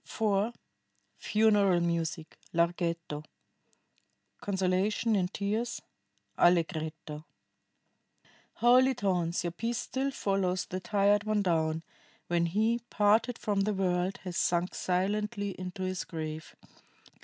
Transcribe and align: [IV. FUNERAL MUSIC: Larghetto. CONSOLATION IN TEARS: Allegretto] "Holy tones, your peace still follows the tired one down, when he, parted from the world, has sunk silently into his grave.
[IV. 0.03 0.55
FUNERAL 1.19 1.79
MUSIC: 1.79 2.35
Larghetto. 2.53 3.23
CONSOLATION 4.41 5.15
IN 5.15 5.27
TEARS: 5.27 5.79
Allegretto] 6.39 7.23
"Holy 8.53 8.95
tones, 8.95 9.43
your 9.43 9.51
peace 9.51 9.77
still 9.77 10.09
follows 10.09 10.65
the 10.65 10.79
tired 10.79 11.25
one 11.25 11.43
down, 11.43 11.83
when 12.25 12.47
he, 12.47 12.79
parted 12.89 13.37
from 13.37 13.59
the 13.61 13.75
world, 13.75 14.17
has 14.23 14.37
sunk 14.37 14.73
silently 14.73 15.51
into 15.59 15.83
his 15.83 16.03
grave. 16.03 16.55